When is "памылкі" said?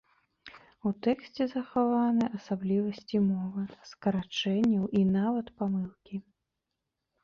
5.63-6.15